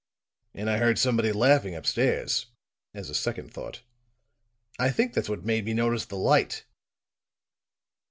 And 0.55 0.67
I 0.67 0.79
heard 0.79 0.97
somebody 0.97 1.31
laughing 1.31 1.75
upstairs," 1.75 2.47
as 2.91 3.11
a 3.11 3.13
second 3.13 3.53
thought. 3.53 3.83
"I 4.79 4.89
think 4.89 5.13
that's 5.13 5.29
what 5.29 5.45
made 5.45 5.65
me 5.65 5.75
notice 5.75 6.05
the 6.05 6.17
light." 6.17 6.65